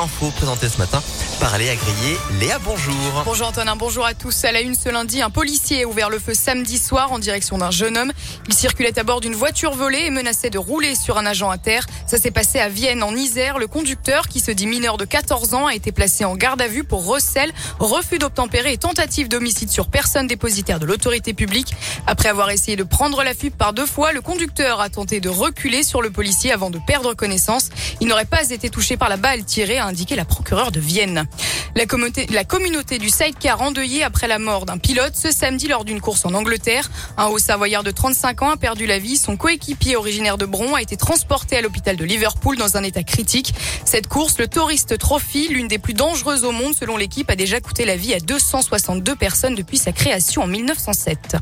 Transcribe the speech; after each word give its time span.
Info 0.00 0.30
présentée 0.30 0.68
ce 0.68 0.78
matin 0.78 1.02
par 1.40 1.58
Léa 1.58 1.74
Grillet. 1.74 2.16
Léa, 2.40 2.58
bonjour. 2.58 2.94
Bonjour 3.24 3.48
Antonin, 3.48 3.76
bonjour 3.76 4.04
à 4.04 4.14
tous. 4.14 4.44
À 4.44 4.52
la 4.52 4.60
une 4.60 4.74
ce 4.74 4.88
lundi, 4.88 5.22
un 5.22 5.30
policier 5.30 5.84
a 5.84 5.86
ouvert 5.86 6.10
le 6.10 6.18
feu 6.18 6.34
samedi 6.34 6.78
soir 6.78 7.12
en 7.12 7.18
direction 7.18 7.58
d'un 7.58 7.70
jeune 7.70 7.96
homme. 7.96 8.12
Il 8.48 8.54
circulait 8.54 8.98
à 8.98 9.04
bord 9.04 9.20
d'une 9.20 9.34
voiture 9.34 9.74
volée 9.74 10.04
et 10.06 10.10
menaçait 10.10 10.50
de 10.50 10.58
rouler 10.58 10.94
sur 10.94 11.18
un 11.18 11.26
agent 11.26 11.50
à 11.50 11.58
terre. 11.58 11.86
Ça 12.06 12.18
s'est 12.18 12.30
passé 12.30 12.58
à 12.58 12.68
Vienne, 12.68 13.02
en 13.02 13.14
Isère. 13.14 13.58
Le 13.58 13.66
conducteur, 13.66 14.28
qui 14.28 14.40
se 14.40 14.50
dit 14.50 14.66
mineur 14.66 14.96
de 14.96 15.04
14 15.04 15.54
ans, 15.54 15.66
a 15.66 15.74
été 15.74 15.92
placé 15.92 16.24
en 16.24 16.34
garde 16.34 16.60
à 16.60 16.66
vue 16.66 16.84
pour 16.84 17.06
recel, 17.06 17.52
refus 17.78 18.18
d'obtempérer 18.18 18.72
et 18.72 18.78
tentative 18.78 19.28
d'homicide 19.28 19.70
sur 19.70 19.88
personne 19.88 20.26
dépositaire 20.26 20.80
de 20.80 20.86
l'autorité 20.86 21.34
publique. 21.34 21.74
Après 22.06 22.28
avoir 22.28 22.50
essayé 22.50 22.76
de 22.76 22.84
prendre 22.84 23.22
la 23.22 23.34
fuite 23.34 23.56
par 23.56 23.72
deux 23.72 23.86
fois, 23.86 24.12
le 24.12 24.20
conducteur 24.20 24.80
a 24.80 24.88
tenté 24.88 25.20
de 25.20 25.28
reculer 25.28 25.82
sur 25.82 26.02
le 26.02 26.10
policier 26.10 26.52
avant 26.52 26.70
de 26.70 26.78
perdre 26.84 27.14
connaissance. 27.14 27.68
Il 28.00 28.08
n'aurait 28.08 28.24
pas 28.24 28.50
été 28.50 28.70
touché 28.70 28.96
par 28.96 29.08
la 29.08 29.16
balle 29.16 29.44
tirée 29.44 29.78
indiqué 29.78 30.16
la 30.16 30.24
procureure 30.24 30.72
de 30.72 30.80
Vienne. 30.80 31.27
La 31.76 31.86
communauté, 31.86 32.98
du 32.98 33.08
sidecar 33.08 33.62
endeuillée 33.62 34.02
après 34.02 34.26
la 34.26 34.40
mort 34.40 34.66
d'un 34.66 34.78
pilote 34.78 35.14
ce 35.14 35.30
samedi 35.30 35.68
lors 35.68 35.84
d'une 35.84 36.00
course 36.00 36.24
en 36.24 36.34
Angleterre. 36.34 36.90
Un 37.16 37.26
haut 37.26 37.38
savoyard 37.38 37.84
de 37.84 37.92
35 37.92 38.42
ans 38.42 38.50
a 38.50 38.56
perdu 38.56 38.86
la 38.86 38.98
vie. 38.98 39.16
Son 39.16 39.36
coéquipier 39.36 39.94
originaire 39.94 40.38
de 40.38 40.46
Bron 40.46 40.74
a 40.74 40.82
été 40.82 40.96
transporté 40.96 41.56
à 41.56 41.60
l'hôpital 41.60 41.96
de 41.96 42.04
Liverpool 42.04 42.56
dans 42.56 42.76
un 42.76 42.82
état 42.82 43.04
critique. 43.04 43.54
Cette 43.84 44.08
course, 44.08 44.38
le 44.38 44.48
Tourist 44.48 44.98
Trophy, 44.98 45.48
l'une 45.50 45.68
des 45.68 45.78
plus 45.78 45.94
dangereuses 45.94 46.44
au 46.44 46.50
monde 46.50 46.74
selon 46.74 46.96
l'équipe, 46.96 47.30
a 47.30 47.36
déjà 47.36 47.60
coûté 47.60 47.84
la 47.84 47.94
vie 47.94 48.12
à 48.12 48.18
262 48.18 49.14
personnes 49.14 49.54
depuis 49.54 49.78
sa 49.78 49.92
création 49.92 50.42
en 50.42 50.48
1907. 50.48 51.36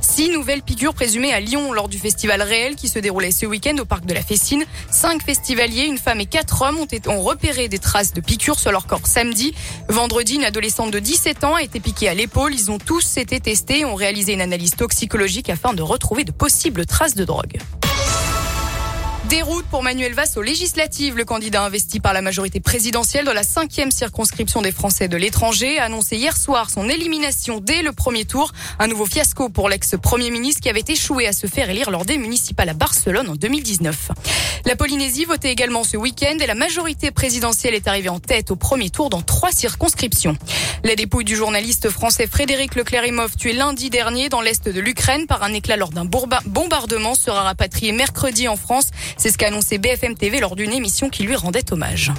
Six 0.00 0.30
nouvelles 0.30 0.62
piqûres 0.62 0.94
présumées 0.94 1.32
à 1.32 1.40
Lyon 1.40 1.72
lors 1.72 1.88
du 1.88 1.98
festival 1.98 2.42
réel 2.42 2.76
qui 2.76 2.88
se 2.88 3.00
déroulait 3.00 3.32
ce 3.32 3.46
week-end 3.46 3.76
au 3.80 3.84
parc 3.84 4.06
de 4.06 4.14
la 4.14 4.22
Fessine. 4.22 4.64
Cinq 4.90 5.24
festivaliers, 5.24 5.84
une 5.84 5.98
femme 5.98 6.20
et 6.20 6.26
quatre 6.26 6.62
hommes 6.62 6.78
ont, 6.78 7.10
ont 7.10 7.22
repéré 7.22 7.68
des 7.68 7.78
traces 7.78 8.12
de 8.12 8.20
piqûres 8.20 8.58
sur 8.58 8.70
leur 8.70 8.86
corps 8.86 9.06
samedi. 9.06 9.29
Vendredi, 9.88 10.34
une 10.34 10.44
adolescente 10.44 10.90
de 10.90 10.98
17 10.98 11.44
ans 11.44 11.54
a 11.54 11.62
été 11.62 11.80
piquée 11.80 12.08
à 12.08 12.14
l'épaule. 12.14 12.54
Ils 12.54 12.70
ont 12.70 12.78
tous 12.78 13.16
été 13.16 13.40
testés 13.40 13.80
et 13.80 13.84
ont 13.84 13.94
réalisé 13.94 14.32
une 14.32 14.40
analyse 14.40 14.72
toxicologique 14.72 15.50
afin 15.50 15.74
de 15.74 15.82
retrouver 15.82 16.24
de 16.24 16.32
possibles 16.32 16.86
traces 16.86 17.14
de 17.14 17.24
drogue. 17.24 17.58
Déroute 19.30 19.64
pour 19.66 19.84
Manuel 19.84 20.12
Valls 20.12 20.26
aux 20.34 20.42
législatives. 20.42 21.16
Le 21.16 21.24
candidat 21.24 21.62
investi 21.62 22.00
par 22.00 22.12
la 22.12 22.20
majorité 22.20 22.58
présidentielle 22.58 23.24
dans 23.24 23.32
la 23.32 23.44
cinquième 23.44 23.92
circonscription 23.92 24.60
des 24.60 24.72
Français 24.72 25.06
de 25.06 25.16
l'étranger 25.16 25.78
a 25.78 25.84
annoncé 25.84 26.16
hier 26.16 26.36
soir 26.36 26.68
son 26.68 26.88
élimination 26.88 27.60
dès 27.60 27.82
le 27.82 27.92
premier 27.92 28.24
tour. 28.24 28.50
Un 28.80 28.88
nouveau 28.88 29.06
fiasco 29.06 29.48
pour 29.48 29.68
l'ex-premier 29.68 30.32
ministre 30.32 30.60
qui 30.60 30.68
avait 30.68 30.82
échoué 30.84 31.28
à 31.28 31.32
se 31.32 31.46
faire 31.46 31.70
élire 31.70 31.92
lors 31.92 32.04
des 32.04 32.18
municipales 32.18 32.70
à 32.70 32.74
Barcelone 32.74 33.28
en 33.28 33.36
2019. 33.36 34.10
La 34.66 34.74
Polynésie 34.74 35.26
votait 35.26 35.52
également 35.52 35.84
ce 35.84 35.96
week-end 35.96 36.36
et 36.40 36.46
la 36.48 36.56
majorité 36.56 37.12
présidentielle 37.12 37.74
est 37.74 37.86
arrivée 37.86 38.08
en 38.08 38.18
tête 38.18 38.50
au 38.50 38.56
premier 38.56 38.90
tour 38.90 39.10
dans 39.10 39.22
trois 39.22 39.52
circonscriptions. 39.52 40.36
La 40.82 40.96
dépouille 40.96 41.24
du 41.24 41.36
journaliste 41.36 41.88
français 41.88 42.26
Frédéric 42.26 42.74
Leclerc-Imov 42.74 43.36
tué 43.36 43.52
lundi 43.52 43.90
dernier 43.90 44.28
dans 44.28 44.40
l'est 44.40 44.68
de 44.68 44.80
l'Ukraine 44.80 45.26
par 45.26 45.44
un 45.44 45.52
éclat 45.54 45.76
lors 45.76 45.90
d'un 45.90 46.04
bombardement 46.04 47.14
sera 47.14 47.42
rapatrié 47.42 47.92
mercredi 47.92 48.48
en 48.48 48.56
France. 48.56 48.90
C'est 49.20 49.30
ce 49.30 49.36
qu'a 49.36 49.48
annoncé 49.48 49.76
BFM 49.76 50.14
TV 50.14 50.40
lors 50.40 50.56
d'une 50.56 50.72
émission 50.72 51.10
qui 51.10 51.24
lui 51.24 51.36
rendait 51.36 51.70
hommage. 51.74 52.10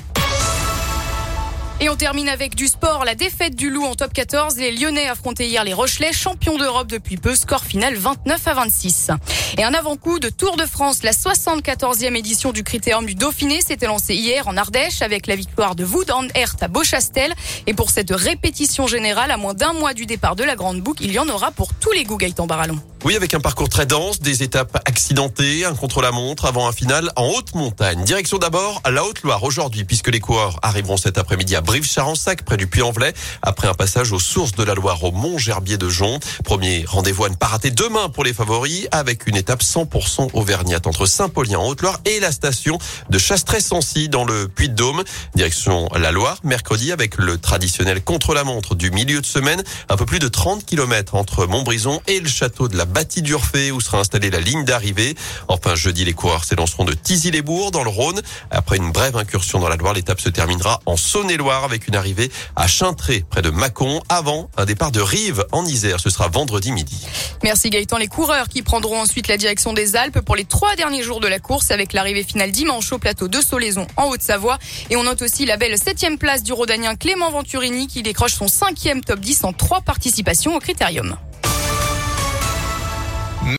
Et 1.80 1.90
on 1.90 1.96
termine 1.96 2.30
avec 2.30 2.54
du 2.54 2.68
sport. 2.68 3.06
La 3.06 3.16
défaite 3.16 3.56
du 3.56 3.72
Loup 3.72 3.86
en 3.86 3.96
top 3.96 4.14
14. 4.14 4.58
Les 4.58 4.72
Lyonnais 4.72 5.08
affrontaient 5.08 5.48
hier 5.48 5.64
les 5.64 5.74
Rochelais, 5.74 6.14
champions 6.14 6.60
d'Europe 6.60 6.86
depuis 6.86 7.18
peu. 7.18 7.34
Score 7.34 7.64
final 7.64 7.96
29 7.96 8.48
à 8.48 8.54
26. 8.54 9.10
Et 9.58 9.64
un 9.64 9.74
avant-coup 9.74 10.20
de 10.20 10.30
Tour 10.30 10.58
de 10.58 10.66
France. 10.68 11.02
La 11.02 11.12
74e 11.12 12.16
édition 12.16 12.52
du 12.52 12.64
Critérium 12.64 13.08
du 13.08 13.16
Dauphiné 13.16 13.62
s'était 13.62 13.88
lancée 13.88 14.14
hier 14.14 14.48
en 14.48 14.56
Ardèche 14.56 15.02
avec 15.02 15.26
la 15.26 15.36
victoire 15.36 15.74
de 15.74 15.84
Wood 15.84 16.12
en 16.12 16.28
Hert 16.36 16.58
à 16.62 16.68
Beauchastel. 16.68 17.34
Et 17.66 17.74
pour 17.74 17.90
cette 17.90 18.12
répétition 18.12 18.86
générale, 18.86 19.32
à 19.32 19.38
moins 19.38 19.56
d'un 19.56 19.74
mois 19.74 19.96
du 19.96 20.06
départ 20.06 20.36
de 20.36 20.44
la 20.44 20.56
Grande 20.56 20.82
Boucle, 20.82 21.04
il 21.04 21.12
y 21.12 21.18
en 21.18 21.28
aura 21.30 21.50
pour 21.50 21.74
tous 21.74 21.94
les 21.94 22.04
goûts 22.04 22.18
Gaëtan 22.18 22.46
Barallon. 22.46 22.80
Oui, 23.04 23.16
avec 23.16 23.34
un 23.34 23.40
parcours 23.40 23.68
très 23.68 23.88
dense, 23.88 24.20
des 24.20 24.44
étapes 24.44 24.80
accidentées, 24.86 25.66
un 25.66 25.74
contre-la-montre 25.74 26.46
avant 26.46 26.68
un 26.68 26.72
final 26.72 27.12
en 27.16 27.30
haute 27.30 27.56
montagne. 27.56 28.04
Direction 28.04 28.38
d'abord 28.38 28.80
la 28.88 29.04
Haute-Loire 29.04 29.44
aujourd'hui, 29.44 29.86
puisque 29.86 30.10
les 30.10 30.20
coureurs 30.20 30.60
arriveront 30.62 30.98
cet 30.98 31.18
après-midi 31.18 31.56
à 31.56 31.62
Brive-Charensac, 31.62 32.44
près 32.44 32.58
du 32.58 32.68
Puy-en-Velay, 32.68 33.16
après 33.42 33.68
un 33.68 33.74
passage 33.74 34.12
aux 34.12 34.20
sources 34.20 34.52
de 34.52 34.64
la 34.64 34.76
Loire 34.76 35.04
au 35.04 35.12
Mont-Gerbier 35.12 35.80
de 35.80 35.90
Jonc. 35.90 36.20
Premier 36.44 36.86
rendez-vous 36.88 37.26
à 37.26 37.30
ne 37.30 37.36
pas 37.36 37.48
rater 37.48 37.72
demain 37.72 38.10
pour 38.10 38.24
les 38.24 38.34
favoris, 38.34 38.88
avec 38.92 39.26
une 39.26 39.36
étape 39.36 39.64
100% 39.64 40.30
auvergnate 40.34 40.86
entre 40.86 41.08
Saint-Paulien 41.08 41.58
en 41.58 41.70
Haute-Loire 41.70 42.00
et 42.06 42.20
la 42.20 42.32
station 42.32 42.78
de 43.10 43.18
Chastret-Sancy 43.18 44.10
dans 44.10 44.26
le 44.26 44.48
Puy-de-Dôme. 44.48 45.04
Direction 45.34 45.90
la 45.96 46.12
Loire, 46.12 46.38
mercredi, 46.44 46.92
avec 46.92 47.18
le 47.18 47.40
traditionnel 47.40 48.04
contre-la-montre 48.04 48.76
du 48.76 48.92
milieu 48.92 49.22
de 49.22 49.26
semaine. 49.26 49.64
Un 49.90 49.98
peu 49.98 50.06
plus 50.06 50.20
de 50.20 50.28
30 50.28 50.68
km 50.68 51.16
entre 51.16 51.48
Montbrison 51.48 52.00
et 52.06 52.20
le 52.20 52.30
château 52.30 52.68
de 52.68 52.78
la 52.78 52.86
bâtie 52.92 53.22
d'Urfé 53.22 53.72
où 53.72 53.82
sera 53.82 54.00
installée 54.00 54.30
la 54.30 54.40
ligne 54.40 54.64
d'arrivée. 54.64 55.16
Enfin, 55.48 55.76
jeudi, 55.76 56.06
les 56.06 56.14
coureurs 56.14 56.44
s'élanceront 56.44 56.86
de 56.86 56.94
Tizy-les-Bourgs 56.94 57.72
dans 57.72 57.84
le 57.84 57.90
Rhône. 57.90 58.22
Après 58.52 58.78
une 58.78 58.92
brève 58.92 59.18
incursion 59.18 59.60
dans 59.60 59.70
la 59.70 59.78
Loire, 59.78 59.94
l'étape 59.94 60.22
se 60.22 60.30
terminera 60.30 60.80
en 60.86 60.98
Saône-et-Loire 60.98 61.64
avec 61.64 61.88
une 61.88 61.96
arrivée 61.96 62.32
à 62.56 62.68
Chintré, 62.68 63.26
près 63.30 63.42
de 63.42 63.50
Mâcon, 63.50 64.02
avant 64.10 64.50
un 64.58 64.66
départ 64.66 64.92
de 64.92 65.02
Rive 65.02 65.46
en 65.52 65.66
Isère. 65.66 66.00
Ce 66.00 66.10
sera 66.10 66.28
vendredi 66.28 66.72
midi. 66.72 67.06
Merci 67.44 67.70
Gaëtan. 67.70 67.98
Les 67.98 68.08
coureurs 68.08 68.48
qui 68.48 68.62
prendront 68.62 69.00
ensuite 69.00 69.28
la 69.28 69.38
direction 69.38 69.74
des 69.74 69.96
Alpes 69.96 70.22
pour 70.22 70.36
les 70.36 70.46
trois 70.46 70.76
derniers 70.76 71.04
jours 71.04 71.20
de 71.20 71.28
la 71.28 71.40
course 71.40 71.72
avec 71.72 71.94
l'arrivée 71.94 72.24
finale 72.24 72.52
dimanche 72.52 72.92
au 72.92 73.00
plateau 73.00 73.28
de 73.28 73.42
Solaison 73.42 73.88
en 73.98 74.10
Haute-Savoie. 74.10 74.60
Et 74.90 74.96
on 74.96 75.04
note 75.04 75.22
aussi 75.22 75.46
la 75.46 75.58
belle 75.58 75.78
septième 75.78 76.18
place 76.18 76.44
du 76.44 76.54
Rhodanien 76.54 76.96
Clément 76.96 77.32
Venturini 77.32 77.88
qui 77.88 78.04
décroche 78.04 78.34
son 78.34 78.48
cinquième 78.48 79.04
top 79.04 79.20
10 79.20 79.44
en 79.44 79.54
trois 79.54 79.82
participations 79.82 80.56
au 80.56 80.60
Critérium. 80.60 81.18